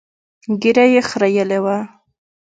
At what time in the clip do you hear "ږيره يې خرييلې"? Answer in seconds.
0.61-1.59